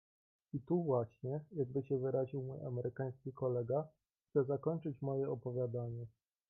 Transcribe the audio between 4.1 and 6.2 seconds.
chcę zakończyć moje opowiadanie."